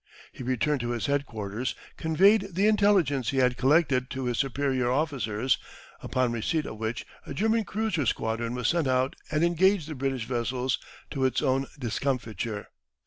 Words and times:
He 0.31 0.41
returned 0.41 0.79
to 0.79 0.89
his 0.93 1.05
headquarters, 1.05 1.75
conveyed 1.95 2.55
the 2.55 2.65
intelligence 2.65 3.29
he 3.29 3.37
had 3.37 3.55
collected 3.55 4.09
to 4.09 4.25
his 4.25 4.39
superior 4.39 4.89
officers, 4.89 5.59
upon 6.01 6.31
receipt 6.31 6.65
of 6.65 6.79
which 6.79 7.05
a 7.27 7.35
German 7.35 7.65
cruiser 7.65 8.07
squadron 8.07 8.55
was 8.55 8.67
sent 8.67 8.87
out 8.87 9.15
and 9.29 9.43
engaged 9.43 9.87
the 9.87 9.93
British 9.93 10.25
vessels 10.25 10.79
to 11.11 11.23
its 11.23 11.43
own 11.43 11.67
discomfiture. 11.77 12.69